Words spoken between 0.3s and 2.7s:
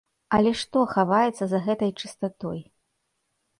Але што хаваецца за гэтай чыстатой?